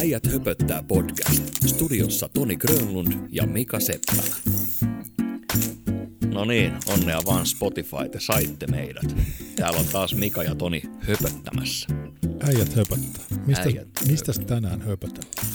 [0.00, 1.42] Äijät höpöttää podcast.
[1.66, 4.22] Studiossa Toni Grönlund ja Mika Seppälä.
[6.34, 9.16] No niin, onnea vaan Spotify, te saitte meidät.
[9.56, 11.86] Täällä on taas Mika ja Toni höpöttämässä.
[12.48, 13.24] Äijät höpöttää.
[13.46, 15.46] Mistä, Äijät mistäs tänään höpötellään?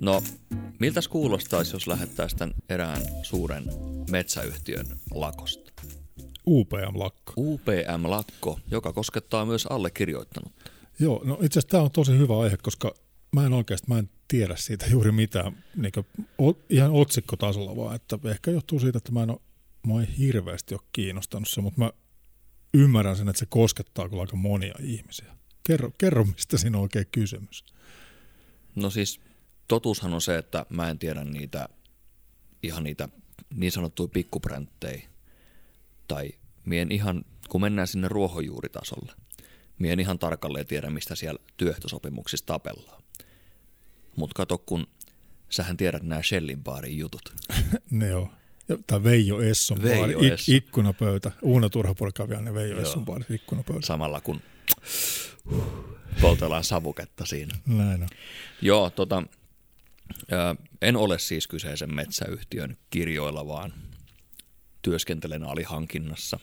[0.00, 0.22] No,
[0.80, 3.64] miltäs kuulostaisi, jos lähettäisiin tämän erään suuren
[4.10, 5.72] metsäyhtiön lakosta?
[6.46, 7.32] UPM-lakko.
[7.36, 10.52] UPM-lakko, joka koskettaa myös allekirjoittanut.
[10.98, 12.94] Joo, no itse asiassa tämä on tosi hyvä aihe, koska
[13.34, 15.92] mä en oikeasti, mä en tiedä siitä juuri mitään, niin
[16.38, 19.40] o, ihan otsikkotasolla vaan, että ehkä johtuu siitä, että mä en ole,
[19.86, 21.90] mä en hirveästi ole kiinnostanut se, mutta mä
[22.74, 25.36] ymmärrän sen, että se koskettaa kyllä aika monia ihmisiä.
[25.64, 27.64] Kerro, kerro mistä siinä on oikein kysymys.
[28.74, 29.20] No siis
[29.68, 31.68] totuushan on se, että mä en tiedä niitä
[32.62, 33.08] ihan niitä
[33.54, 35.08] niin sanottuja pikkupränttejä.
[36.08, 36.30] Tai
[36.64, 39.12] mien ihan, kun mennään sinne ruohonjuuritasolle,
[39.78, 43.04] mien ihan tarkalleen tiedä, mistä siellä työehtosopimuksissa tapellaan.
[44.16, 44.86] Mutta kato, kun
[45.50, 47.34] sähän tiedät nämä Shellin baarin jutut.
[47.90, 48.30] ne on.
[48.86, 50.54] Tai Veijo Esson Veijo baari, Esson.
[50.54, 51.30] Ik, ikkunapöytä.
[51.42, 52.82] Uuna Turhapuro kävi aina Veijo Joo.
[52.82, 53.86] Esson baari, ikkunapöytä.
[53.86, 54.40] Samalla kun
[56.20, 57.58] poltellaan savuketta siinä.
[57.66, 58.08] Näin on.
[58.62, 59.22] Joo, tota,
[60.82, 63.72] en ole siis kyseisen metsäyhtiön kirjoilla, vaan
[64.82, 66.38] työskentelen alihankinnassa.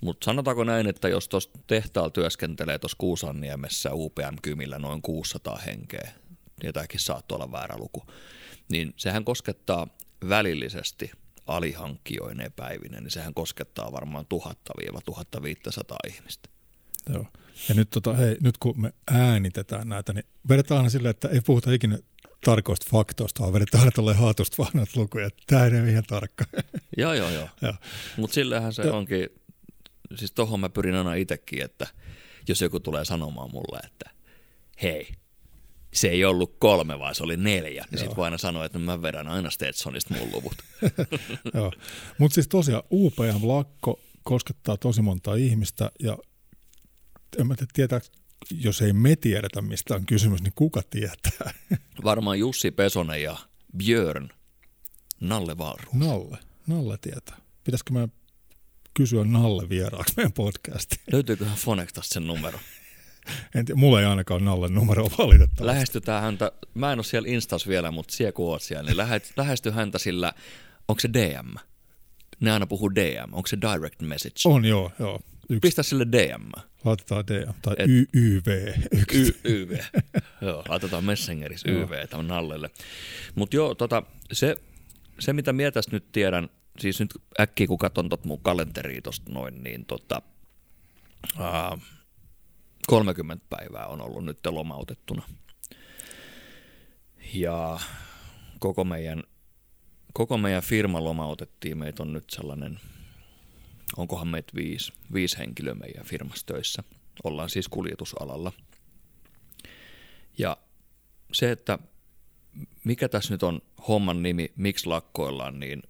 [0.00, 6.12] Mutta sanotaanko näin, että jos tuossa tehtaalla työskentelee tuossa Kuusanniemessä UPM-kymillä noin 600 henkeä,
[6.62, 8.02] ja tämäkin saattoi olla väärä luku,
[8.68, 9.86] niin sehän koskettaa
[10.28, 11.10] välillisesti
[11.46, 16.48] alihankkijoineen päivinä, niin sehän koskettaa varmaan 1000-1500 ihmistä.
[17.12, 17.26] Joo.
[17.68, 21.40] Ja nyt, tota, hei, nyt kun me äänitetään näitä, niin vedetään aina silleen, että ei
[21.40, 21.98] puhuta ikinä
[22.44, 25.30] tarkoista faktoista, vaan vedetään aina tolleen haatusta vaan näitä lukuja.
[25.46, 26.44] Tämä ei ole ihan tarkka.
[26.96, 27.48] Joo, joo, joo.
[27.62, 27.74] Joo.
[28.16, 28.96] Mutta sillähän se Joo.
[28.96, 29.28] onkin,
[30.14, 31.86] siis tohon mä pyrin aina itsekin, että
[32.48, 34.10] jos joku tulee sanomaan mulle, että
[34.82, 35.08] hei,
[35.92, 39.02] se ei ollut kolme, vaan se oli neljä, niin sit voi aina sanoa, että mä
[39.02, 40.56] vedän aina Stetsonista mun luvut.
[42.18, 46.18] Mutta siis tosiaan UPM-lakko koskettaa tosi montaa ihmistä ja
[47.38, 48.00] en mä tiedä,
[48.50, 51.52] jos ei me tiedetä, mistä on kysymys, niin kuka tietää?
[52.04, 53.36] Varmaan Jussi Pesonen ja
[53.76, 54.28] Björn
[55.20, 55.90] Nalle Valru.
[55.92, 56.38] Nalle.
[56.66, 57.36] Nalle tietää.
[57.64, 58.08] Pitäisikö mä
[58.94, 61.00] kysyä Nalle vieraaksi meidän podcastiin?
[61.12, 62.58] Löytyyköhän Fonectasta sen numero?
[63.54, 65.66] En tiedä, mulla ei ainakaan Nallen numero valitettavasti.
[65.66, 69.32] Lähestytään häntä, mä en ole siellä Instas vielä, mutta siellä kun oot siellä, niin lähet,
[69.36, 70.32] lähesty häntä sillä,
[70.88, 71.54] onko se DM?
[72.40, 74.34] Ne aina puhuu DM, onko se direct message?
[74.44, 75.20] On joo, joo.
[75.48, 75.60] Yksi.
[75.60, 76.50] Pistä sille DM.
[76.84, 78.46] Laitetaan DM tai Et- y- YV.
[79.12, 79.78] Y- YV.
[80.46, 82.70] joo, laitetaan Messengerissä YV tämän Nallelle.
[83.34, 84.02] Mutta joo, tota,
[84.32, 84.56] se,
[85.18, 87.10] se mitä minä tästä nyt tiedän, siis nyt
[87.40, 90.22] äkkiä kun katson tot mun kalenteria tosta noin, niin tota,
[91.38, 91.78] ää,
[92.86, 95.22] 30 päivää on ollut nyt lomautettuna.
[97.34, 97.80] Ja
[98.58, 99.22] koko meidän,
[100.12, 102.80] koko meidän firma lomautettiin, meitä on nyt sellainen,
[103.96, 106.82] onkohan meitä viisi, viisi henkilöä meidän firmassa töissä.
[107.24, 108.52] Ollaan siis kuljetusalalla.
[110.38, 110.56] Ja
[111.32, 111.78] se, että
[112.84, 115.82] mikä tässä nyt on homman nimi, miksi lakkoillaan, niin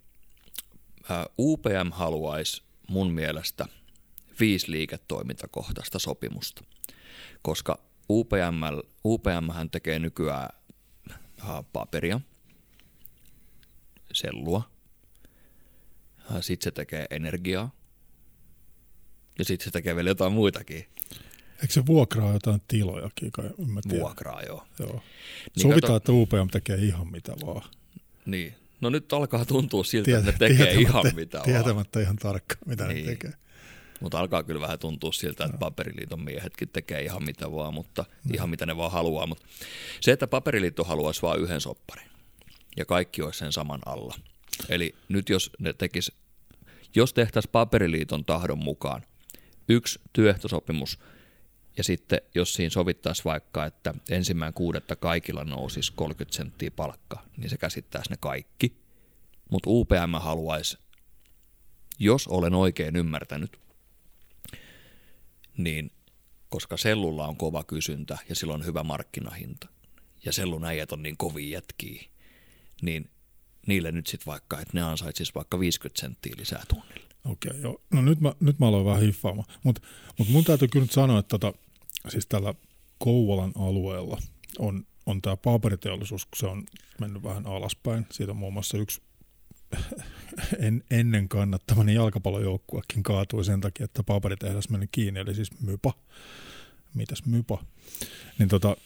[1.37, 3.65] UPM haluaisi mun mielestä
[4.39, 6.63] viisi liiketoimintakohtaista sopimusta,
[7.41, 8.63] koska UPM,
[9.05, 10.49] UPM hän tekee nykyään
[11.47, 12.19] ää, paperia,
[14.13, 14.71] sellua,
[16.41, 17.71] sitten se tekee energiaa,
[19.39, 20.85] ja sitten se tekee vielä jotain muitakin,
[21.61, 24.67] Eikö se vuokraa jotain tilojakin, kai mä vuokraa joo.
[24.79, 24.91] Joo.
[24.93, 25.01] Niin
[25.61, 27.69] Sovitaan, kato- että UPM tekee ihan mitä vaan.
[28.25, 28.55] Niin.
[28.81, 31.45] No nyt alkaa tuntua siltä, Tiet- että ne tekee ihan mitä vaan.
[31.45, 33.05] Tietämättä ihan tarkkaan, mitä Niin.
[33.05, 33.33] ne tekee.
[34.01, 38.49] Mutta alkaa kyllä vähän tuntua siltä, että paperiliiton miehetkin tekee ihan mitä vaan, mutta ihan
[38.49, 39.27] mitä ne vaan haluaa.
[39.27, 39.45] Mutta
[40.01, 42.07] se, että paperiliitto haluaisi vain yhden sopparin
[42.77, 44.15] ja kaikki olisi sen saman alla.
[44.69, 46.11] Eli nyt jos ne tekis,
[46.95, 49.01] jos tehtäisiin paperiliiton tahdon mukaan
[49.69, 50.99] yksi työehtosopimus
[51.77, 57.49] ja sitten jos siinä sovittaisi vaikka, että ensimmäinen kuudetta kaikilla nousisi 30 senttiä palkka, niin
[57.49, 58.75] se käsittäisi ne kaikki.
[59.51, 60.77] Mutta UPM haluaisi,
[61.99, 63.57] jos olen oikein ymmärtänyt,
[65.63, 65.91] niin
[66.49, 69.67] koska sellulla on kova kysyntä ja sillä on hyvä markkinahinta
[70.25, 72.03] ja sellun äijät on niin kovia jätkiä,
[72.81, 73.09] niin
[73.67, 77.11] niille nyt sitten vaikka, että ne ansaitsis vaikka 50 senttiä lisää tunnille.
[77.25, 77.81] Okei, joo.
[77.91, 79.47] No nyt mä, nyt mä aloin vähän hiffaamaan.
[79.63, 79.81] Mutta
[80.17, 81.53] mut mun täytyy kyllä nyt sanoa, että tota,
[82.09, 82.53] siis tällä
[82.97, 84.17] Kouvolan alueella
[84.59, 86.63] on, on tämä paperiteollisuus, kun se on
[86.99, 88.05] mennyt vähän alaspäin.
[88.11, 89.01] Siitä on muun muassa yksi
[90.59, 95.93] en, ennen kannattamani jalkapallojoukkuekin kaatui sen takia, että paperitehdas meni kiinni, eli siis Mypa.
[96.93, 97.65] Mitäs Mypa?
[98.39, 98.77] Niin tota,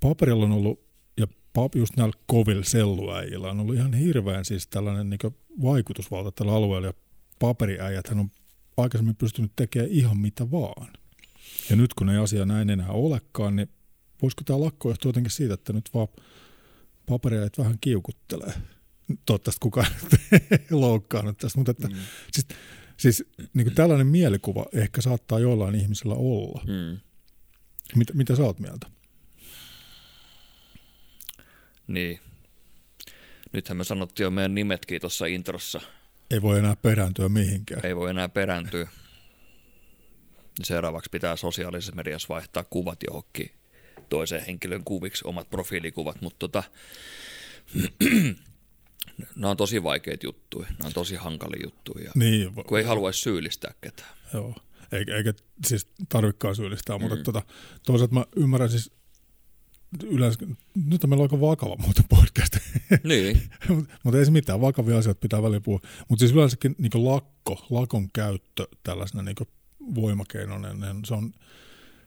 [0.00, 0.80] paperilla on ollut,
[1.16, 6.52] ja pap, just näillä kovilla selluäijillä on ollut ihan hirveän siis tällainen niin vaikutusvalta tällä
[6.52, 6.94] alueella, ja
[7.38, 8.30] paperiäijät on
[8.76, 10.92] aikaisemmin pystynyt tekemään ihan mitä vaan.
[11.70, 13.68] Ja nyt kun ei asia näin enää olekaan, niin
[14.22, 16.08] voisiko tämä lakko johtua jotenkin siitä, että nyt vaan
[17.06, 18.52] paperiäijät vähän kiukuttelee.
[19.26, 19.86] Toivottavasti kukaan
[20.50, 21.96] ei loukkaannut tästä, mutta että, mm.
[22.32, 22.46] siis,
[22.96, 23.24] siis
[23.54, 26.64] niin kuin tällainen mielikuva ehkä saattaa jollain ihmisellä olla.
[26.66, 27.00] Mm.
[27.96, 28.86] Mitä, mitä sä oot mieltä?
[31.86, 32.20] Niin.
[33.52, 35.80] Nythän me sanottiin jo meidän nimetkin tuossa introssa.
[36.30, 37.86] Ei voi enää perääntyä mihinkään.
[37.86, 38.88] Ei voi enää perääntyä.
[40.62, 43.50] Seuraavaksi pitää sosiaalisessa mediassa vaihtaa kuvat johonkin
[44.08, 46.62] toiseen henkilön kuviksi, omat profiilikuvat, mutta tota,
[49.36, 53.74] nämä on tosi vaikeita juttuja, nämä on tosi hankalia juttuja, niin, kun ei haluaisi syyllistää
[53.80, 54.16] ketään.
[54.34, 54.54] Joo,
[54.92, 55.34] eikä, eikä
[55.66, 57.02] siis tarvikaan syyllistää, mm.
[57.02, 57.42] mutta tota,
[57.86, 58.92] toisaalta mä ymmärrän siis
[60.04, 62.56] yleensä, nyt on meillä aika vakava muuten podcast.
[63.04, 63.42] Niin.
[64.04, 65.80] mutta ei se mitään, vakavia asioita pitää välillä puhua.
[66.08, 69.36] Mutta siis yleensäkin niin lakko, lakon käyttö tällaisena niin
[69.94, 71.32] voimakeinona, niin se on,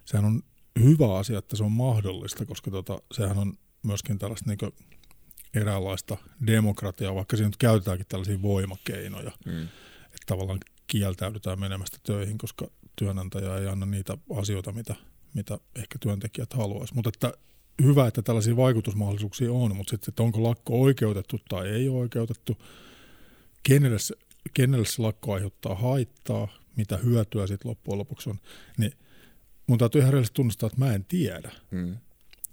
[0.06, 0.44] sehän on
[0.80, 4.74] hyvä asia, että se on mahdollista, koska tota, sehän on myöskin tällaista niin
[5.56, 6.18] eräänlaista
[6.48, 9.64] demokratiaa, vaikka siinä nyt käytetäänkin tällaisia voimakeinoja, mm.
[10.06, 14.96] että tavallaan kieltäydytään menemästä töihin, koska työnantaja ei anna niitä asioita, mitä,
[15.34, 16.96] mitä ehkä työntekijät haluaisivat.
[16.96, 17.38] Mutta että
[17.84, 22.58] hyvä, että tällaisia vaikutusmahdollisuuksia on, mutta sitten, että onko lakko oikeutettu tai ei oikeutettu,
[23.64, 24.16] kenelle se,
[24.54, 28.40] kenelle se lakko aiheuttaa haittaa, mitä hyötyä sitten loppujen lopuksi on,
[28.78, 28.94] niin
[29.68, 31.52] mun täytyy ihan tunnustaa, että mä en tiedä.
[31.72, 31.98] Mm.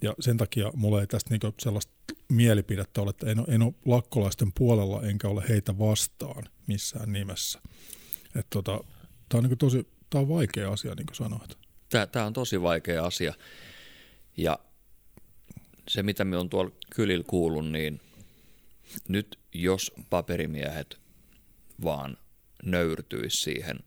[0.03, 1.93] Ja sen takia mulla ei tästä niinku sellaista
[2.29, 7.61] mielipidettä ole, että en ole, en ole lakkolaisten puolella enkä ole heitä vastaan missään nimessä.
[8.51, 8.81] tota,
[9.29, 11.59] tämä on, niinku tosi, tää on vaikea asia, niin kuin sanoit.
[12.13, 13.35] Tämä on tosi vaikea asia.
[14.37, 14.59] Ja
[15.89, 18.01] se, mitä me on tuolla kylillä kuullut, niin
[19.09, 21.01] nyt jos paperimiehet
[21.85, 22.17] vaan
[22.65, 23.79] nöyrtyisi siihen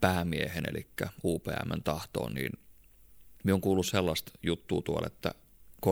[0.00, 0.86] päämiehen, eli
[1.24, 2.52] UPM tahtoon, niin
[3.44, 5.34] me on kuullut sellaista juttua tuolla, että
[5.86, 5.90] 30-35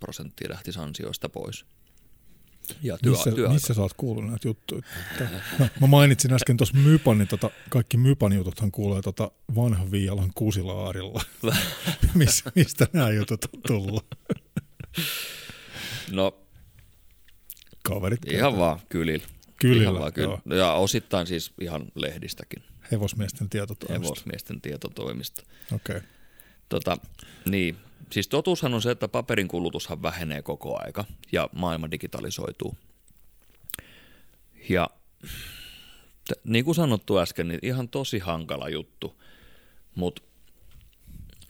[0.00, 1.64] prosenttia lähti ansioista pois.
[2.82, 4.82] Ja työ, missä, työ missä sä oot kuullut näitä juttuja?
[5.58, 10.30] No, mä mainitsin äsken tuossa Mypan, niin tota, kaikki Mypan jututhan kuulee tota vanhan Viialan
[10.34, 11.22] kusilaarilla.
[12.14, 14.06] Miss, mistä nämä jutut on tullut?
[16.10, 16.48] no,
[17.82, 18.58] Kaverit ihan kertaa.
[18.60, 19.26] vaan kylillä.
[19.60, 20.36] Kylillä, ihan vaan kyl...
[20.56, 22.62] Ja osittain siis ihan lehdistäkin.
[22.92, 24.04] Hevosmiesten tietotoimista.
[24.04, 25.42] Hevosmiesten tietotoimista.
[25.72, 25.96] Okei.
[25.96, 26.08] Okay.
[26.68, 26.96] Tota,
[27.44, 27.76] niin,
[28.12, 32.76] siis totuushan on se, että paperin kulutushan vähenee koko aika ja maailma digitalisoituu.
[34.68, 34.90] Ja
[36.44, 39.22] niin kuin sanottu äsken, niin ihan tosi hankala juttu,
[39.94, 40.22] mutta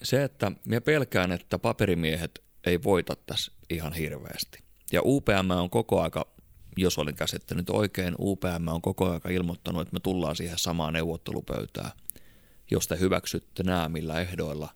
[0.03, 4.59] se, että minä pelkään, että paperimiehet ei voita tässä ihan hirveästi.
[4.93, 6.27] Ja UPM on koko aika,
[6.77, 11.91] jos olin käsittänyt oikein, UPM on koko aika ilmoittanut, että me tullaan siihen samaan neuvottelupöytään,
[12.71, 14.69] jos te hyväksytte nämä millä ehdoilla,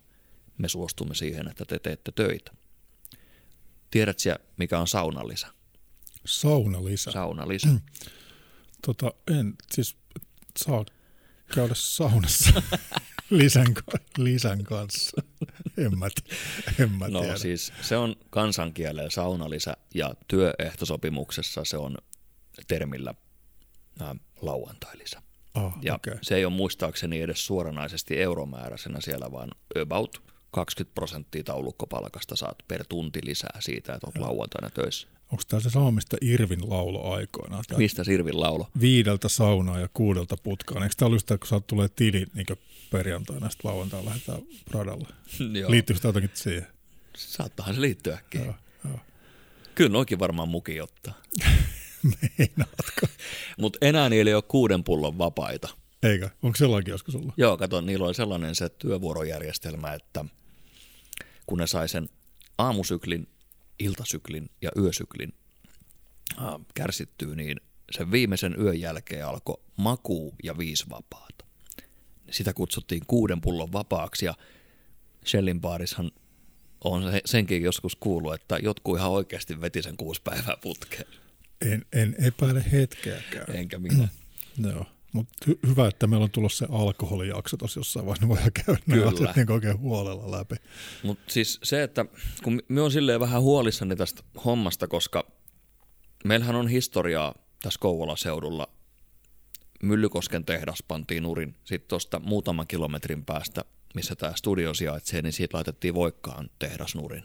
[0.58, 2.52] me suostumme siihen, että te teette töitä.
[3.90, 5.46] Tiedätkö, mikä on saunalisä?
[6.24, 7.12] Saunalisä?
[7.12, 7.68] Saunalisä.
[8.86, 9.96] tota, en, siis
[10.58, 10.84] saa
[11.54, 12.62] käydä saunassa
[13.30, 13.66] lisän,
[14.18, 15.22] lisän kanssa.
[15.76, 16.08] En mä,
[16.78, 17.36] en mä no tiedä.
[17.36, 21.98] siis se on kansankielen saunalisä ja työehtosopimuksessa se on
[22.68, 23.14] termillä
[24.00, 25.22] ä, lauantailisä.
[25.54, 26.18] Oh, ja okay.
[26.22, 29.50] se ei ole muistaakseni edes suoranaisesti euromääräisenä siellä, vaan
[29.82, 35.08] about 20 prosenttia taulukkopalkasta saat per tunti lisää siitä, että olet lauantaina töissä.
[35.32, 37.64] Onko tämä se sama, mistä Irvin laulo aikoinaan?
[37.68, 38.68] Tämä mistä Irvin laulo?
[38.80, 40.82] Viideltä saunaa ja kuudelta putkaan.
[40.82, 42.46] Eikö tämä ollut sitä, kun saat tulee tili niin
[42.90, 45.08] perjantaina, sitten lauantaina lähdetään radalle?
[45.68, 46.66] Liittyykö sitä jotenkin siihen?
[47.16, 48.44] Saattahan se liittyäkin.
[48.44, 48.54] Joo,
[48.84, 49.00] joo.
[49.74, 51.14] Kyllä noikin varmaan muki ottaa.
[52.38, 53.06] Meinaatko?
[53.58, 55.68] Mutta enää niillä ei ole kuuden pullon vapaita.
[56.02, 56.30] Eikä?
[56.42, 57.34] Onko sellainen joskus ollut?
[57.36, 60.24] Joo, kato, niillä oli sellainen se työvuorojärjestelmä, että–
[61.46, 62.08] kun ne sai sen
[62.58, 63.28] aamusyklin,
[63.78, 65.34] iltasyklin ja yösyklin
[66.38, 71.44] äh, kärsittyä, niin sen viimeisen yön jälkeen alkoi makuu ja viisi vapaata.
[72.30, 74.34] Sitä kutsuttiin kuuden pullon vapaaksi ja
[75.26, 76.10] Shellin baarishan
[76.84, 81.08] on senkin joskus kuullut, että jotkut ihan oikeasti veti sen kuusi päivää putkeen.
[81.60, 83.56] En, en epäile hetkeäkään.
[83.56, 84.08] Enkä minä.
[84.68, 84.86] Joo.
[85.12, 88.80] Mutta hy- hyvä, että meillä on tulossa se alkoholijakso tuossa jossain vaiheessa, niin voidaan käydä
[88.86, 90.56] nämä asiat niin oikein huolella läpi.
[91.02, 92.04] Mutta siis se, että
[92.42, 95.30] kun me on silleen vähän huolissani tästä hommasta, koska
[96.24, 98.68] meillähän on historiaa tässä Kouvolan seudulla.
[99.82, 101.54] Myllykosken tehdas pantiin nurin.
[101.64, 103.64] Sitten tuosta muutaman kilometrin päästä,
[103.94, 107.24] missä tämä studio sijaitsee, niin siitä laitettiin Voikkaan tehdas nurin.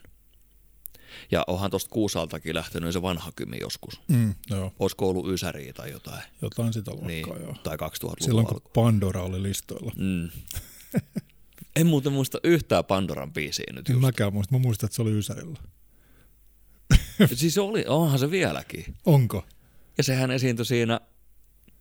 [1.32, 4.02] Ja onhan tuosta Kuusaltakin lähtenyt se vanha kymi joskus.
[4.08, 6.24] Mm, joo, Olisiko ollut Ysäriä tai jotain.
[6.42, 7.56] jotain sitä luokkaa, Niin, joo.
[7.64, 8.62] tai 2000-luvun Silloin kun.
[8.74, 9.92] Pandora oli listoilla.
[9.98, 10.30] Mm.
[11.76, 14.02] en muuten muista yhtään Pandoran biisiä nyt En just.
[14.02, 15.60] mäkään muista, mä muistan, että se oli Ysärillä.
[17.36, 18.96] Siis oli, onhan se vieläkin.
[19.06, 19.46] Onko?
[19.98, 21.02] Ja sehän esiintyi siinä,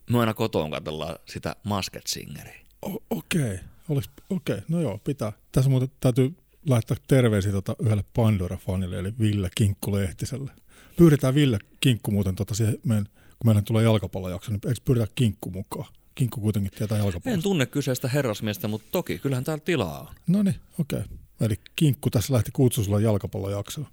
[0.09, 2.59] me aina kotoon katsellaan sitä Masked Singeria.
[2.85, 4.03] O- Okei, okay.
[4.29, 5.33] okei, no joo, pitää.
[5.51, 6.35] Tässä muuten täytyy
[6.67, 10.51] laittaa terveisiä tota yhdelle Pandora-fanille, eli Ville Kinkku-Lehtiselle.
[10.97, 15.51] Pyydetään Ville Kinkku muuten tota siihen, meidän, kun meillä tulee jalkapallojakso, niin eikö pyydetä Kinkku
[15.51, 15.93] mukaan?
[16.15, 17.43] Kinkku kuitenkin tietää En jalkapallosta.
[17.43, 20.07] tunne kyseistä herrasmiestä, mutta toki kyllähän täällä tilaa on.
[20.27, 20.99] No niin, okei.
[20.99, 21.17] Okay.
[21.41, 23.87] Eli Kinkku tässä lähti kutsusulla jalkapallojaksoon.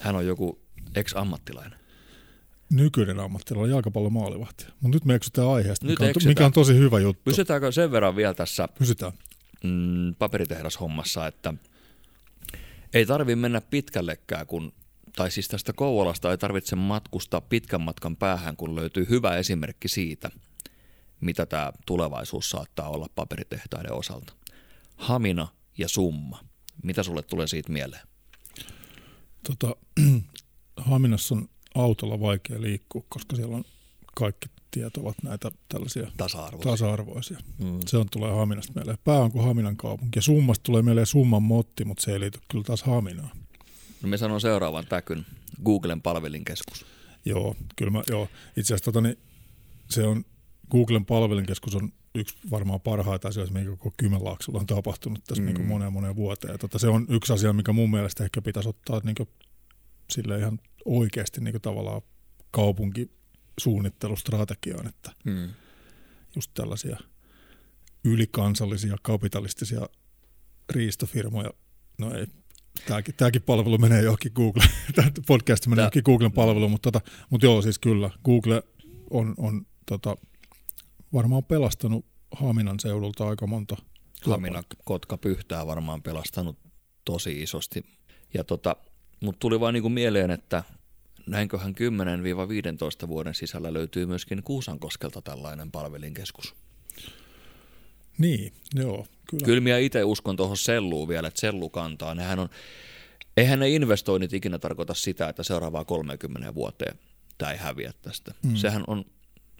[0.00, 0.60] Hän on joku
[0.94, 1.78] ex-ammattilainen.
[2.70, 4.64] Nykyinen ammattilainen jalkapallon maalivahti.
[4.80, 6.30] Mutta nyt me eksytään aiheesta, Nyt mikä on, eksytään.
[6.30, 7.22] mikä on tosi hyvä juttu.
[7.24, 9.12] Pysytäänkö sen verran vielä tässä Pysytään.
[9.64, 11.54] mm, paperitehdashommassa, että
[12.94, 14.72] ei tarvi mennä pitkällekään, kun,
[15.16, 20.30] tai siis tästä Kouvolasta ei tarvitse matkustaa pitkän matkan päähän, kun löytyy hyvä esimerkki siitä,
[21.20, 24.32] mitä tämä tulevaisuus saattaa olla paperitehtaiden osalta.
[24.96, 26.40] Hamina ja summa.
[26.82, 28.06] Mitä sulle tulee siitä mieleen?
[29.42, 29.76] Tota,
[30.76, 33.64] Haminassa on autolla vaikea liikkua, koska siellä on
[34.14, 36.62] kaikki tiet ovat näitä tällaisia Tasa-arvo.
[36.62, 37.38] tasa-arvoisia.
[37.58, 37.80] Mm.
[37.86, 38.98] Se on tulee Haminasta mieleen.
[39.04, 40.18] Pää on kuin Haminan kaupunki.
[40.18, 43.30] Ja summasta tulee mieleen summan motti, mutta se ei liity kyllä taas Haminaan.
[44.02, 45.26] No me sanon seuraavan täkyn.
[45.64, 46.86] Googlen palvelinkeskus.
[47.24, 48.28] Joo, kyllä mä, joo.
[48.56, 49.18] Itse asiassa tota, niin,
[49.90, 50.24] se on,
[50.70, 55.46] Googlen palvelinkeskus on yksi varmaan parhaita asioita, mikä koko Kymenlaaksolla on tapahtunut tässä mm.
[55.46, 56.52] niin moneen moneen vuoteen.
[56.52, 59.28] Ja tota, se on yksi asia, mikä mun mielestä ehkä pitäisi ottaa niin kuin,
[60.10, 62.02] sille ihan oikeasti niin kuin, tavallaan
[63.56, 65.48] kaupunkisuunnittelustrategiaan, että Mm.
[66.36, 66.96] just tällaisia
[68.04, 69.86] ylikansallisia kapitalistisia
[70.70, 71.50] riistofirmoja,
[71.98, 72.26] no ei,
[72.86, 74.62] tämäkin, tämäkin palvelu menee johonkin Google,
[74.94, 78.62] tämä podcast menee Tää- johonkin Googlen palveluun, mutta, tota, mutta joo siis kyllä, Google
[79.10, 80.16] on, on tota,
[81.12, 83.76] varmaan pelastanut Haminan seudulta aika monta
[84.24, 86.58] Hamina, Kotka, Pyhtää varmaan pelastanut
[87.04, 87.84] tosi isosti.
[88.34, 88.76] Ja tota,
[89.20, 90.64] mut tuli vaan niinku mieleen, että
[91.26, 91.74] näinköhän
[93.04, 96.54] 10-15 vuoden sisällä löytyy myöskin Kuusankoskelta tällainen palvelinkeskus.
[98.18, 99.44] Niin, joo, kyllä.
[99.44, 102.14] Kyllä minä itse uskon tuohon selluun vielä, että sellu kantaa.
[102.14, 102.48] Nehän on,
[103.36, 106.98] eihän ne investoinnit ikinä tarkoita sitä, että seuraavaa 30 vuoteen
[107.38, 108.34] tämä ei häviä tästä.
[108.42, 108.56] Mm.
[108.56, 109.04] Sehän on,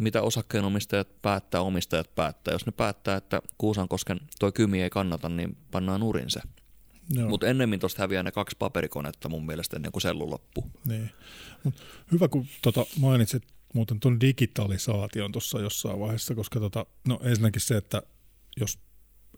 [0.01, 2.55] mitä osakkeenomistajat päättää, omistajat päättää.
[2.55, 6.41] Jos ne päättää, että Kuusankosken toi kymi ei kannata, niin pannaan nurin se.
[7.11, 7.29] Joo.
[7.29, 10.71] Mutta ennemmin tuosta häviää ne kaksi paperikonetta mun mielestä ennen kuin sellu loppuu.
[10.89, 11.11] Niin.
[11.65, 11.75] Mut
[12.13, 13.43] hyvä, kun tota mainitsit
[13.75, 18.03] muuten tuon digitalisaation tuossa jossain vaiheessa, koska tota, no ensinnäkin se, että
[18.61, 18.79] jos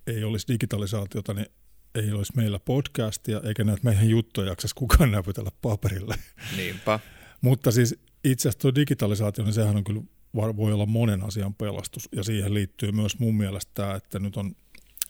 [0.06, 1.47] ei olisi digitalisaatiota, niin
[1.94, 6.14] ei olisi meillä podcastia, eikä näitä meidän juttuja jaksaisi kukaan näpytellä paperille.
[6.56, 7.00] Niinpä.
[7.40, 10.02] Mutta siis itse asiassa tuo digitalisaatio, niin sehän on kyllä
[10.35, 12.09] voi olla monen asian pelastus.
[12.12, 14.56] Ja siihen liittyy myös mun mielestä tämä, että nyt on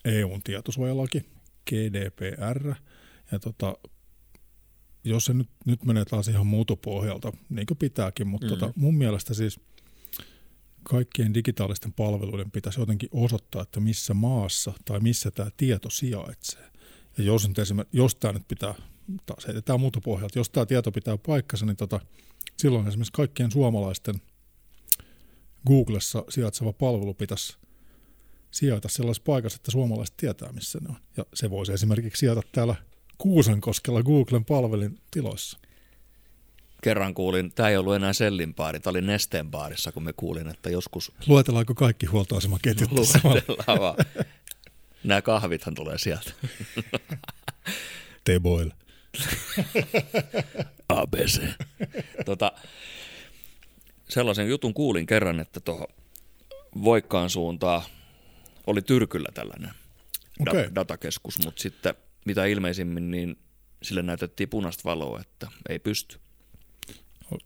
[0.05, 1.21] EUn tietosuojalaki,
[1.69, 2.73] GDPR,
[3.31, 3.75] ja tota,
[5.03, 8.49] jos se nyt, nyt menee taas ihan muutopohjalta, niin kuin pitääkin, mutta mm.
[8.49, 9.59] tota, mun mielestä siis
[10.83, 16.71] kaikkien digitaalisten palveluiden pitäisi jotenkin osoittaa, että missä maassa tai missä tämä tieto sijaitsee.
[17.17, 18.73] Ja jos, nyt esimerkiksi, jos tämä nyt pitää,
[19.25, 21.99] taas heitetään muutopohjalta, jos tämä tieto pitää paikkansa, niin tota,
[22.57, 24.15] silloin esimerkiksi kaikkien suomalaisten
[25.67, 27.57] Googlessa sijaitseva palvelu pitäisi
[28.55, 30.95] sijaita sellaisessa paikassa, että suomalaiset tietää, missä ne on.
[31.17, 32.75] Ja se voisi esimerkiksi sijata täällä
[33.17, 35.57] Kuusankoskella Googlen palvelin tiloissa.
[36.81, 40.47] Kerran kuulin, tämä ei ollut enää Sellin baari, tämä oli Nesteen baarissa, kun me kuulin,
[40.47, 43.95] että joskus Luetellaanko kaikki huoltoasemaketjut luetellaan vaan.
[45.03, 46.31] Nämä kahvithan tulee sieltä.
[48.23, 48.71] Teboil.
[50.89, 51.41] ABC.
[52.25, 52.51] tota,
[54.09, 55.87] sellaisen jutun kuulin kerran, että tuohon
[56.83, 57.81] Voikkaan suuntaan
[58.67, 59.71] oli Tyrkyllä tällainen
[60.43, 60.75] da- Okei.
[60.75, 61.95] datakeskus, mutta sitten
[62.25, 63.37] mitä ilmeisimmin, niin
[63.83, 66.19] sille näytettiin punaista valoa, että ei pysty.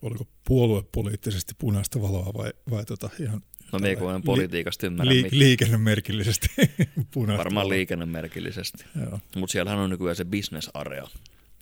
[0.01, 5.23] Oliko puoluepoliittisesti punaista valoa vai, vai tota ihan No me kun en politiikasta ymmärrä, li,
[5.23, 6.47] li- liikennemerkillisesti
[7.13, 7.69] punaista varmaan valoa.
[7.75, 8.85] liikennemerkillisesti.
[9.35, 11.07] Mutta siellähän on nykyään se business area.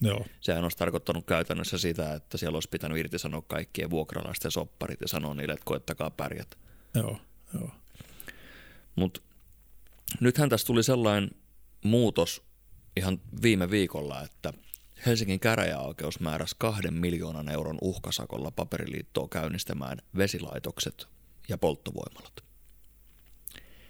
[0.01, 0.25] Joo.
[0.41, 5.33] Sehän olisi tarkoittanut käytännössä sitä, että siellä olisi pitänyt irtisanoa kaikkien vuokralaisten sopparit ja sanoa
[5.33, 6.57] niille, että koettakaa pärjätä.
[6.95, 7.21] Joo.
[7.53, 7.71] Joo.
[8.95, 9.21] Mutta
[10.19, 11.29] nythän tässä tuli sellainen
[11.83, 12.43] muutos
[12.95, 14.53] ihan viime viikolla, että
[15.05, 21.07] Helsingin käräjäoikeus määräsi kahden miljoonan euron uhkasakolla paperiliittoa käynnistämään vesilaitokset
[21.49, 22.43] ja polttovoimalat.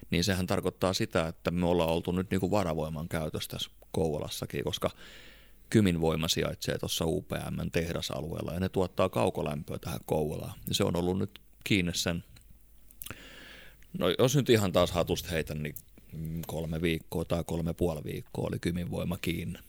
[0.09, 4.89] Niin sehän tarkoittaa sitä, että me ollaan oltu nyt niinku varavoiman käytössä tässä Kouvolassakin, koska
[5.69, 10.59] Kymin voima sijaitsee tuossa UPM tehdasalueella ja ne tuottaa kaukolämpöä tähän Kouvolaan.
[10.71, 12.23] Se on ollut nyt kiinni sen,
[13.97, 15.75] no jos nyt ihan taas hatusta heitän, niin
[16.47, 19.59] kolme viikkoa tai kolme puoli viikkoa oli Kymin voima kiinni.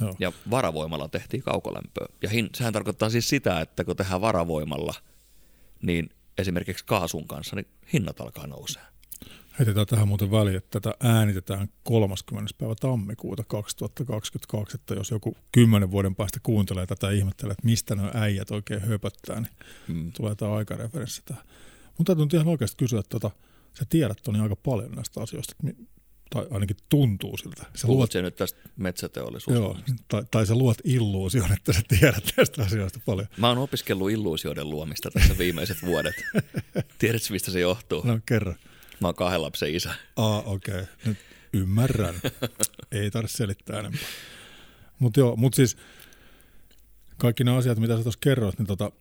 [0.00, 0.14] Joo.
[0.18, 2.06] Ja varavoimalla tehtiin kaukolämpöä.
[2.22, 4.94] Ja hin, sehän tarkoittaa siis sitä, että kun tehdään varavoimalla,
[5.82, 8.82] niin esimerkiksi kaasun kanssa, niin hinnat alkaa nousea.
[9.58, 12.54] Heitetään tähän muuten väliin, että tätä äänitetään 30.
[12.58, 17.94] päivä tammikuuta 2022, että jos joku kymmenen vuoden päästä kuuntelee tätä ja ihmettelee, että mistä
[17.94, 19.52] nuo äijät oikein höpöttää, niin
[19.88, 20.12] hmm.
[20.12, 21.44] tulee tämä aikareferenssi tähän.
[21.98, 23.30] Mutta täytyy ihan oikeasti kysyä, että tota,
[23.78, 25.54] sä tiedät on aika paljon näistä asioista,
[26.30, 27.66] tai ainakin tuntuu siltä.
[27.74, 29.64] Sä luot se nyt tästä metsäteollisuudesta.
[29.64, 33.28] Joo, tai, tai sä luot illuusion, että sä tiedät tästä asioista paljon.
[33.36, 36.14] Mä oon opiskellut illuusioiden luomista tässä viimeiset vuodet.
[36.98, 38.02] Tiedätkö, mistä se johtuu?
[38.04, 38.54] No kerro.
[39.00, 39.94] Mä oon kahden lapsen isä.
[40.16, 40.74] Aa, okei.
[40.74, 40.86] Okay.
[41.04, 41.18] Nyt
[41.52, 42.14] ymmärrän.
[42.92, 44.08] Ei tarvitse selittää enempää.
[44.98, 45.76] Mutta joo, mutta siis
[47.16, 48.92] kaikki nämä asiat, mitä sä tuossa kerroit, niin tota,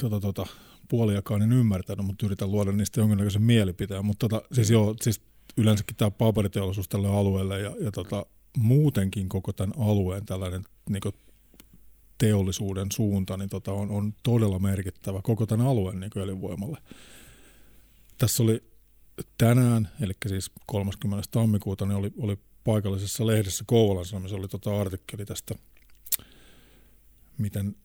[0.00, 0.46] tota, tota,
[0.88, 4.04] puoliakaan en ymmärtänyt, mutta yritän luoda niistä jonkinnäköisen mielipiteen.
[4.04, 5.20] Mutta tota, siis joo, siis
[5.56, 8.26] yleensäkin tämä paperiteollisuus tälle alueelle ja, ja tota,
[8.58, 11.02] muutenkin koko tämän alueen tällainen niin
[12.18, 16.78] teollisuuden suunta niin tota, on, on todella merkittävä koko tämän alueen niin elinvoimalle.
[18.18, 18.62] Tässä oli
[19.38, 21.28] tänään, eli siis 30.
[21.30, 25.54] tammikuuta, niin oli, oli paikallisessa lehdessä Kouvolan Sanomissa oli tota artikkeli tästä,
[27.38, 27.76] miten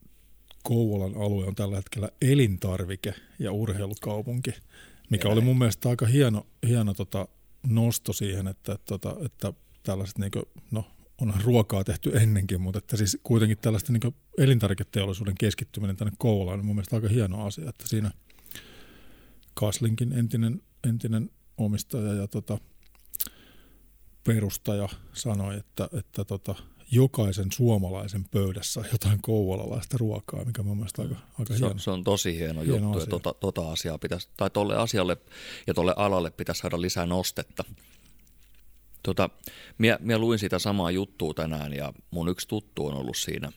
[0.64, 4.52] Kouvolan alue on tällä hetkellä elintarvike- ja urheilukaupunki,
[5.10, 7.28] mikä oli mun mielestä aika hieno, hieno tota
[7.68, 9.54] nosto siihen, että, että, että, että
[9.84, 10.86] tällaiset, niin kuin, no
[11.22, 16.66] onhan ruokaa tehty ennenkin, mutta että siis kuitenkin tällaista niin elintarviketeollisuuden keskittyminen tänne Kouvolaan on
[16.66, 18.12] mun mielestä aika hieno asia, että siinä
[19.54, 22.58] Kaslinkin entinen, entinen omistaja ja tota,
[24.24, 26.56] perustaja sanoi, että, että tota,
[26.92, 31.80] jokaisen suomalaisen pöydässä jotain kouvolalaista ruokaa, mikä mun mielestä aika, aika se, hieno.
[31.80, 33.02] Se on tosi hieno, hieno juttu, asia.
[33.02, 35.18] ja tota, tota asiaa pitäisi, tai tolle asialle
[35.68, 37.64] ja tolle alalle pitäisi saada lisää nostetta.
[39.04, 39.30] Tota,
[39.78, 43.52] minä, minä luin sitä samaa juttua tänään, ja mun yksi tuttu on ollut siinä,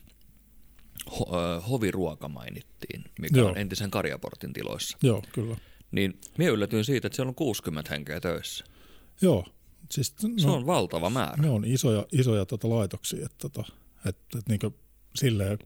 [1.19, 1.27] Ho,
[1.69, 3.49] hoviruoka mainittiin, mikä Joo.
[3.49, 4.97] on entisen Karjaportin tiloissa.
[5.03, 5.57] Joo, kyllä.
[5.91, 8.65] Niin minä yllätyin siitä, että siellä on 60 henkeä töissä.
[9.21, 9.45] Joo,
[9.91, 11.43] Siis, no, se on valtava määrä.
[11.43, 13.63] Ne on isoja, isoja tota laitoksia, että, tota,
[14.05, 14.75] että, että niin
[15.15, 15.59] silleen,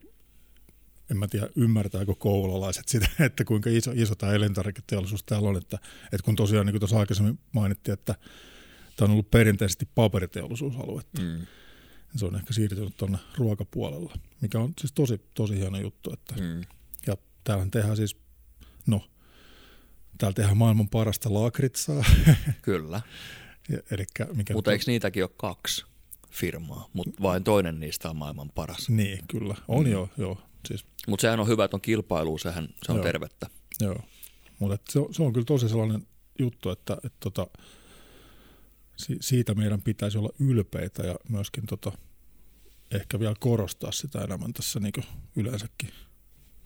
[1.11, 5.79] en mä tiedä ymmärtääkö kouvolalaiset sitä, että kuinka iso, iso tämä elintarviketeollisuus täällä on, että,
[6.03, 8.15] että kun tosiaan niin kuin tuossa aikaisemmin mainittiin, että
[8.95, 11.45] tämä on ollut perinteisesti paperiteollisuusaluetta, mm.
[12.15, 16.13] se on ehkä siirtynyt tuonne ruokapuolella, mikä on siis tosi, tosi hieno juttu.
[16.13, 16.61] Että, mm.
[17.07, 18.17] Ja täällähän tehdään siis,
[18.87, 19.09] no,
[20.17, 22.03] täällä tehdään maailman parasta lakritsaa.
[22.61, 23.01] Kyllä.
[23.91, 25.85] Elikkä mikä mutta eikö niitäkin ole kaksi
[26.29, 28.89] firmaa, mutta vain toinen niistä on maailman paras.
[28.89, 29.55] Niin, kyllä.
[29.67, 29.91] On mm.
[29.91, 30.41] joo, joo.
[30.67, 30.85] Siis.
[31.07, 33.03] Mutta sehän on hyvä, että on kilpailu, sehän se on joo.
[33.03, 33.47] tervettä.
[33.79, 34.01] Joo,
[34.59, 36.07] mutta se, se on kyllä tosi sellainen
[36.39, 37.47] juttu, että, että tota,
[39.21, 41.91] siitä meidän pitäisi olla ylpeitä ja myöskin tota,
[42.91, 44.93] ehkä vielä korostaa sitä enemmän tässä niin
[45.35, 45.89] yleensäkin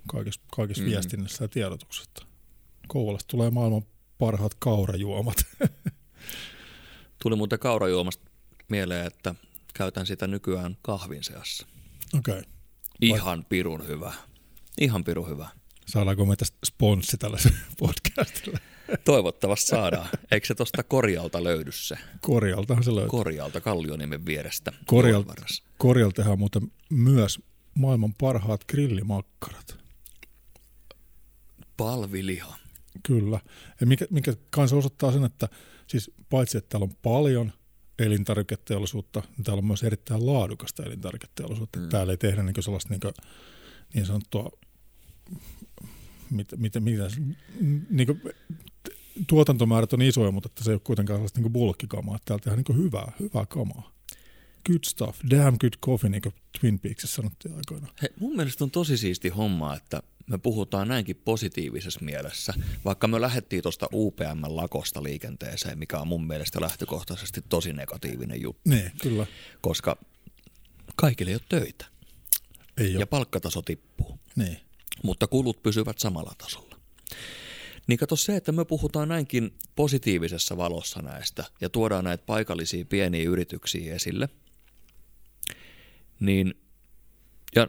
[0.08, 0.90] kaikissa, kaikissa mm.
[0.90, 2.26] viestinnässä ja tiedotuksessa.
[2.88, 3.84] Kouvolasta tulee maailman
[4.18, 5.38] parhaat kaurajuomat.
[7.24, 8.32] Tuli muuten kaurajuomasta
[8.70, 9.36] mieleen, että
[9.74, 11.68] käytän sitä nykyään kahvin seassa.
[12.18, 12.40] Okei.
[12.40, 12.44] Okay.
[13.02, 14.14] Ihan pirun hyvä.
[14.82, 15.50] Ihan pirun hyvä.
[15.86, 18.60] Saadaanko me tästä sponssi tällaisen podcastille?
[19.06, 20.10] Toivottavasti saadaan.
[20.32, 21.98] Eikö se tuosta Korjalta löydy se?
[22.22, 23.10] Korjaltahan se löytyy.
[23.10, 24.72] Korjalta, Kallioniemen vierestä.
[24.86, 25.34] Korjalta,
[25.78, 27.40] Korjaltahan muuten myös
[27.74, 29.78] maailman parhaat grillimakkarat.
[31.78, 32.58] Palviliha.
[33.04, 33.40] Kyllä.
[33.82, 35.50] Ja mikä, mikä kanssa osoittaa sen, että
[35.94, 37.52] siis paitsi että täällä on paljon
[38.00, 41.80] elintarviketeollisuutta, niin täällä on myös erittäin laadukasta elintarviketeollisuutta.
[41.80, 41.90] Mm.
[41.90, 43.14] Täällä ei tehdä niin sellaista niin, kuin,
[43.94, 44.52] niin sanottua,
[46.30, 47.08] mitä, mitä, mitä
[47.90, 48.22] niin kuin,
[49.28, 52.20] tuotantomäärät on isoja, mutta että se ei ole kuitenkaan sellaista niin bulkkikamaa.
[52.26, 53.94] Täällä tehdään niin hyvää, hyvää kamaa.
[54.66, 57.88] Good stuff, damn good coffee, niin kuin Twin Peaksissa sanottiin aikoina.
[58.02, 62.54] He, mun mielestä on tosi siisti homma, että me puhutaan näinkin positiivisessa mielessä,
[62.86, 68.70] vaikka me lähdettiin tuosta UPM-lakosta liikenteeseen, mikä on mun mielestä lähtökohtaisesti tosi negatiivinen juttu.
[68.70, 69.28] Niin, kyllä.
[69.62, 69.98] Koska
[70.96, 71.86] kaikille ei ole töitä.
[72.78, 73.00] Ei ole.
[73.00, 74.20] Ja palkkataso tippuu.
[74.36, 74.58] Niin.
[75.04, 76.76] Mutta kulut pysyvät samalla tasolla.
[77.88, 83.30] Niin kato se, että me puhutaan näinkin positiivisessa valossa näistä ja tuodaan näitä paikallisia pieniä
[83.30, 84.30] yrityksiä esille,
[86.20, 86.54] niin
[87.56, 87.68] ja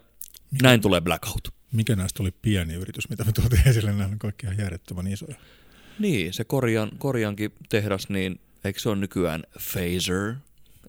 [0.62, 1.54] näin tulee blackout.
[1.74, 5.34] Mikä näistä oli pieni yritys, mitä me tuotiin esille, nämä on kaikki ihan järjettömän isoja.
[5.98, 10.34] Niin, se Korjan, Korjankin tehdas, niin eikö se ole nykyään Phaser,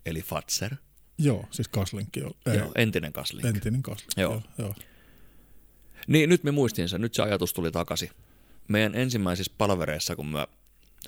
[0.06, 0.76] eli Fatser?
[1.18, 2.20] Joo, siis Kaslinkki.
[2.20, 3.46] Joo, ei, Joo, entinen Kaslink.
[3.46, 4.22] entinen Kaslinkki.
[4.22, 4.32] Joo.
[4.32, 4.44] Joo.
[4.58, 4.76] joo.
[6.08, 7.02] Niin, nyt me muistin sen.
[7.02, 8.10] Nyt se ajatus tuli takaisin.
[8.68, 10.48] Meidän ensimmäisissä palvereissa, kun mä,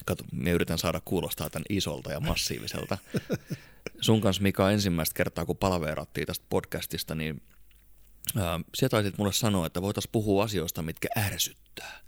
[0.06, 2.98] kato, mä yritän saada kuulostaa tämän isolta ja massiiviselta.
[4.02, 7.42] Sun kanssa Mika ensimmäistä kertaa, kun palveerattiin tästä podcastista, niin
[8.36, 12.00] ää, sä taisit mulle sanoa, että voitaisiin puhua asioista, mitkä ärsyttää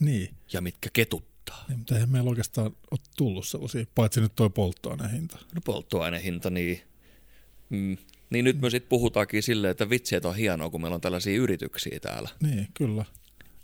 [0.00, 0.34] Niin.
[0.52, 1.64] ja mitkä ketuttaa.
[1.68, 1.78] niin.
[1.78, 5.38] Mutta eihän meillä oikeastaan ole tullut sellaisia, paitsi nyt toi polttoaineen hinta.
[5.54, 6.80] No polttoainehinta, niin,
[7.70, 7.96] mm,
[8.30, 11.36] niin nyt me sitten puhutaankin silleen, että vitsi, että on hienoa, kun meillä on tällaisia
[11.40, 12.28] yrityksiä täällä.
[12.42, 13.04] Niin, kyllä.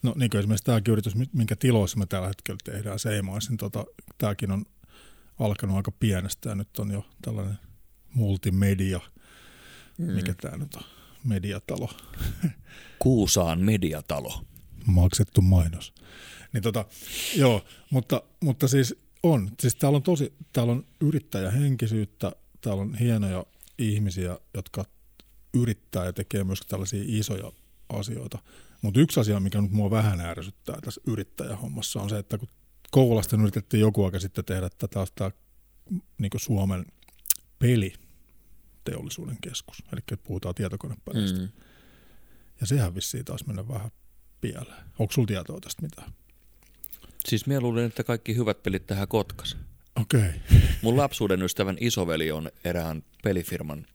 [0.03, 3.85] No niin kuin esimerkiksi tämäkin yritys, minkä tiloissa me tällä hetkellä tehdään Seimais, niin tota,
[4.19, 4.65] tämäkin on
[5.39, 7.59] alkanut aika pienestä ja nyt on jo tällainen
[8.15, 9.01] multimedia,
[9.99, 10.07] mm.
[10.13, 10.83] mikä tämä nyt on,
[11.25, 11.91] mediatalo,
[12.99, 14.45] Kuusaan mediatalo.
[14.87, 15.95] maksettu mainos.
[16.53, 16.85] Niin tota,
[17.37, 23.47] joo, mutta, mutta siis on, siis täällä on tosi, täällä on yrittäjähenkisyyttä, täällä on hienoja
[23.79, 24.85] ihmisiä, jotka
[25.55, 27.53] yrittää ja tekee myös tällaisia isoja
[27.89, 28.39] asioita.
[28.83, 32.49] Mutta yksi asia, mikä nyt mua vähän ärsyttää tässä yrittäjähommassa on se, että kun
[32.91, 35.31] Kouvolasta yritettiin joku aika sitten tehdä tätä tämä
[36.19, 36.87] niin Suomen
[38.85, 41.39] peliteollisuuden keskus, eli puhutaan tietokonepeleistä.
[41.39, 41.49] Mm.
[42.61, 43.91] Ja sehän vissiin taas mennä vähän
[44.41, 44.85] pieleen.
[44.99, 46.13] Onko sulla tietoa tästä mitään?
[47.29, 49.57] Siis mä luulen, että kaikki hyvät pelit tähän Kotkas.
[50.01, 50.21] Okei.
[50.21, 50.61] Okay.
[50.83, 53.87] Mun lapsuuden ystävän isoveli on erään pelifirman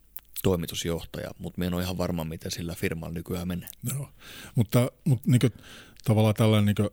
[0.44, 3.70] toimitusjohtaja, mutta mä en ole ihan varma, miten sillä firmalla nykyään menee.
[3.94, 4.10] Joo.
[4.56, 5.54] Mutta, mutta niin kuin,
[6.04, 6.90] tavallaan tällainen niin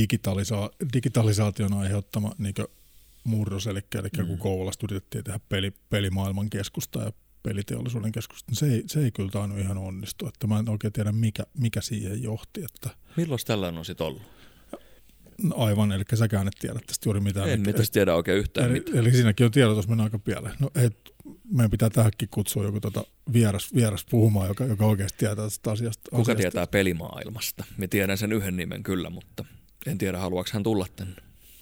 [0.00, 2.54] digitalisa- digitalisaation aiheuttama niin
[3.24, 4.26] murros, eli, eli mm.
[4.26, 9.10] kun Kouvolasta yritettiin tehdä peli, pelimaailman keskusta ja peliteollisuuden keskusta, niin se ei, se ei
[9.12, 10.26] kyllä tainnut ihan onnistu.
[10.26, 12.64] Että mä en oikein tiedä, mikä, mikä siihen johti.
[12.64, 14.22] Että, Milloin tällainen on sitten ollut?
[15.42, 17.48] no aivan, eli säkään et tiedä tästä juuri mitään.
[17.48, 18.98] En tästä tiedä oikein yhtään Eli, mitään.
[18.98, 20.54] eli siinäkin on tiedotus mennyt aika pieleen.
[20.60, 20.90] No ei,
[21.52, 26.10] meidän pitää tähänkin kutsua joku tota vieras, vieras puhumaan, joka, joka oikeasti tietää tästä asiasta.
[26.10, 26.42] Kuka asiasta.
[26.42, 27.64] tietää pelimaailmasta?
[27.76, 29.44] Mä tiedän sen yhden nimen kyllä, mutta
[29.86, 31.16] en tiedä, haluaako hän tulla tänne.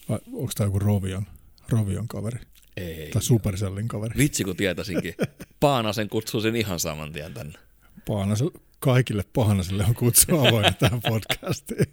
[0.09, 1.27] Vai onko tämä joku Rovion,
[1.72, 2.40] Rovion kaveri?
[2.76, 3.11] Ei.
[3.11, 4.14] Tai Supercellin kaveri?
[4.18, 5.14] Vitsi kun tietäisinkin.
[5.61, 7.59] Paanasen kutsuisin ihan saman tien tänne.
[8.06, 11.87] Paanaselle, kaikille Paanaselle on kutsu avoinna tähän podcastiin.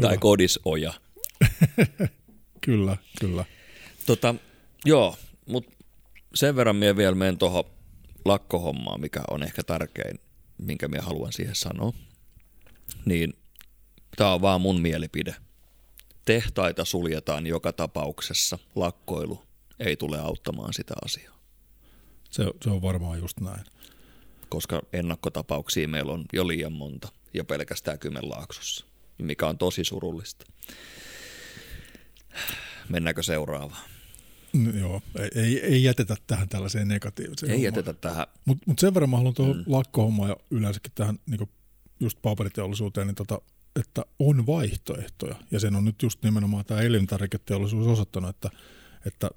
[0.00, 0.92] Tai Kodisoja.
[2.60, 3.44] Kyllä, kyllä.
[4.06, 4.34] Tota,
[4.84, 5.76] joo, mutta
[6.34, 7.64] sen verran minä vielä menen tuohon
[8.24, 10.18] lakkohommaan, mikä on ehkä tärkein,
[10.58, 11.92] minkä minä haluan siihen sanoa.
[13.04, 13.32] Niin
[14.16, 15.34] tämä on vaan mun mielipide.
[16.28, 18.58] Tehtaita suljetaan joka tapauksessa.
[18.74, 19.42] Lakkoilu
[19.78, 21.38] ei tule auttamaan sitä asiaa.
[22.30, 23.64] Se, se on varmaan just näin.
[24.48, 28.86] koska ennakkotapauksia meillä on jo liian monta ja pelkästään Kymenlaaksossa,
[29.18, 30.44] mikä on tosi surullista.
[32.88, 33.88] Mennäänkö seuraavaan?
[34.56, 37.52] N- Joo, ei, ei, ei jätetä tähän tällaiseen negatiiviseen.
[37.52, 38.26] Ei jätetä tähän.
[38.44, 39.64] Mutta mut sen verran mä haluan tuohon mm.
[39.66, 41.50] lakkohommaan ja yleensäkin tähän niin
[42.00, 43.40] just paperiteollisuuteen, niin tota,
[43.78, 45.34] että on vaihtoehtoja.
[45.50, 48.50] Ja sen on nyt just nimenomaan tämä elintarviketeollisuus osoittanut, että,
[49.06, 49.30] että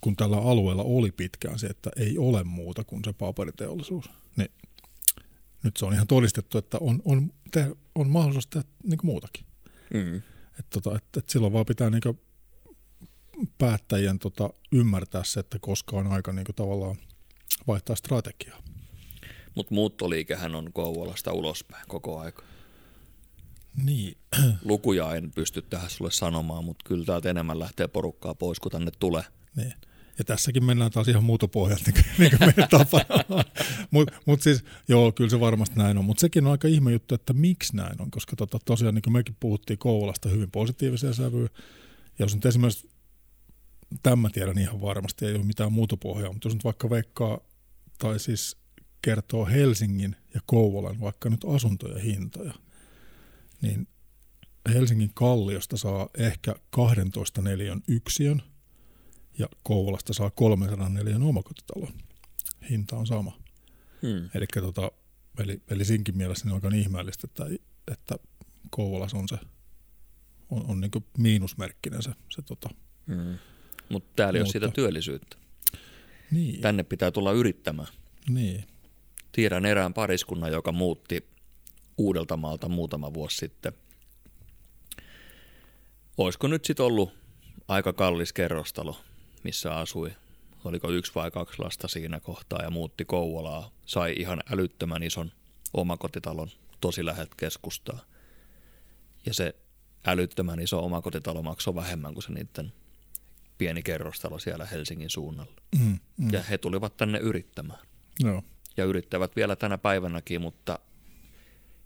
[0.00, 4.50] kun tällä alueella oli pitkään se, että ei ole muuta kuin se paperiteollisuus, niin
[5.62, 9.46] nyt se on ihan todistettu, että on, on, te, on mahdollisuus tehdä niin muutakin.
[9.94, 10.16] Mm.
[10.58, 12.20] Et tota, et, et silloin vaan pitää niinku
[13.58, 16.96] päättäjien tota, ymmärtää se, että koska on aika niinku tavallaan
[17.66, 18.62] vaihtaa strategiaa.
[19.54, 22.42] Mutta muuttoliikehän on Kouvolasta ulospäin koko aika.
[23.84, 24.16] Niin.
[24.64, 28.90] Lukuja en pysty tähän sulle sanomaan, mutta kyllä täältä enemmän lähtee porukkaa pois, kun tänne
[28.98, 29.24] tulee.
[29.56, 29.74] niin.
[30.18, 33.44] Ja tässäkin mennään taas ihan muutopohjalta, niin kuin, niin kuin meidän tapana.
[33.90, 36.04] Mutta mut siis, joo, kyllä se varmasti näin on.
[36.04, 39.12] Mutta sekin on aika ihme juttu, että miksi näin on, koska tota, tosiaan niin kuin
[39.12, 41.48] mekin puhuttiin Kouvolasta hyvin positiiviseen sävyyn.
[42.18, 42.90] Ja jos nyt esimerkiksi,
[44.02, 47.38] tämä tiedän ihan varmasti, ei ole mitään muutopohjaa, mutta jos nyt vaikka veikkaa,
[47.98, 48.56] tai siis
[49.02, 52.54] kertoo Helsingin ja Kouvolan vaikka nyt asuntoja hintoja,
[53.62, 53.88] niin
[54.74, 58.42] Helsingin Kalliosta saa ehkä 12 neliön yksiön
[59.38, 61.92] ja Kouvolasta saa 300 neliön omakotitalon.
[62.70, 63.38] Hinta on sama.
[64.02, 64.30] Hmm.
[64.34, 64.92] Eli, tota,
[65.38, 67.44] eli, eli siinkin mielessä niin on aika ihmeellistä, että,
[67.92, 68.14] että
[68.70, 69.38] Kouvolassa on se
[70.52, 72.68] on, on niin miinusmerkkinen se, se tota.
[73.06, 73.38] Hmm.
[73.88, 75.36] Mutta täällä ei ole sitä työllisyyttä.
[76.30, 77.88] Niin, Tänne pitää tulla yrittämään.
[78.28, 78.64] niin.
[79.32, 81.28] Tiedän erään pariskunnan, joka muutti
[82.02, 83.72] Uudeltamaalta muutama vuosi sitten.
[86.18, 87.12] Olisiko nyt sitten ollut
[87.68, 88.96] aika kallis kerrostalo,
[89.44, 90.12] missä asui?
[90.64, 93.70] Oliko yksi vai kaksi lasta siinä kohtaa ja muutti Kouvolaa.
[93.86, 95.32] Sai ihan älyttömän ison
[95.74, 96.48] omakotitalon
[96.80, 97.98] tosi läheltä keskustaa.
[99.26, 99.54] Ja se
[100.06, 102.72] älyttömän iso omakotitalo maksoi vähemmän kuin se niiden
[103.58, 105.52] pieni kerrostalo siellä Helsingin suunnalla.
[105.78, 106.32] Mm, mm.
[106.32, 107.80] Ja he tulivat tänne yrittämään.
[108.20, 108.42] Joo.
[108.76, 110.78] Ja yrittävät vielä tänä päivänäkin, mutta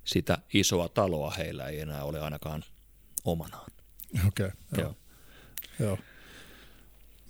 [0.06, 2.64] sitä isoa taloa heillä ei enää ole ainakaan
[3.24, 3.70] omanaan.
[4.26, 4.46] Okei.
[4.46, 4.82] Okay, joo.
[4.82, 4.94] Joo.
[5.88, 5.98] joo.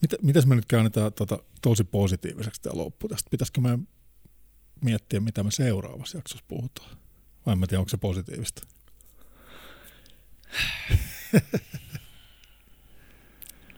[0.03, 3.31] Mitä, mitäs me nyt käännetään tota, tosi positiiviseksi tämä loppu tästä?
[3.31, 3.79] Pitäisikö me
[4.81, 6.97] miettiä, mitä me seuraavassa jaksossa puhutaan?
[7.47, 8.67] Vai en mä tiedä, onko se positiivista?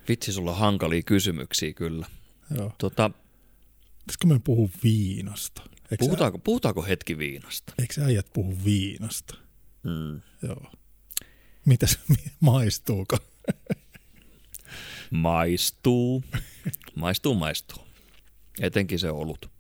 [0.08, 2.06] Vitsi, sulla on hankalia kysymyksiä kyllä.
[2.54, 2.72] Joo.
[2.78, 3.10] Tota,
[3.98, 5.62] Pitäisikö me puhua viinasta?
[5.90, 7.72] Eikö, puhutaanko, puhutaanko hetki viinasta?
[7.78, 9.36] Eikö äijät puhu viinasta?
[9.82, 10.20] Mm.
[10.42, 10.72] Joo.
[11.64, 11.98] Mitäs
[12.40, 13.16] maistuuko?
[15.10, 16.24] Maistuu.
[16.94, 17.84] Maistuu, maistuu.
[18.60, 19.50] Etenkin se olut.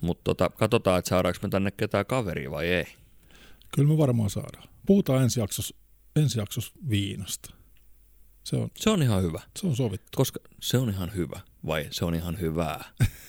[0.00, 2.86] Mutta tota, katsotaan, että saadaanko me tänne ketään kaveria vai ei.
[3.74, 4.68] Kyllä me varmaan saadaan.
[4.86, 5.74] Puhutaan ensi jaksossa,
[6.16, 7.54] ensi jaksossa viinasta.
[8.44, 9.40] Se on, Se on ihan hyvä.
[9.60, 10.08] se on sovittu.
[10.16, 12.84] Koska se on ihan hyvä, vai se on ihan hyvää.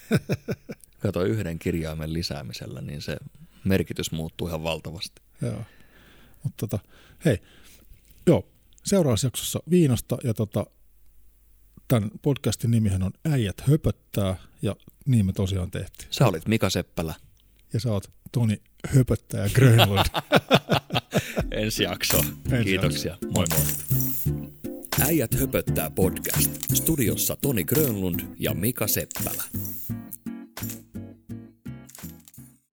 [1.04, 3.18] Kato yhden kirjaimen lisäämisellä, niin se
[3.63, 5.22] merkitys muuttuu ihan valtavasti.
[5.42, 5.63] Joo.
[6.44, 6.80] Mutta tota,
[7.26, 7.38] hei,
[8.28, 8.48] joo,
[8.84, 10.66] seuraavassa jaksossa viinasta ja tota,
[11.88, 16.08] tämän podcastin nimihän on Äijät höpöttää ja niin me tosiaan tehtiin.
[16.12, 17.13] Sä olit Mika Seppälä.
[17.74, 20.06] Ja sä oot Toni Höpöttäjä Grönlund.
[21.62, 22.18] Ensi jakso.
[22.52, 23.18] Ensi Kiitoksia.
[23.32, 23.66] Moi moi.
[25.02, 26.52] Äijät höpöttää podcast.
[26.74, 29.44] Studiossa Toni Grönlund ja Mika Seppälä.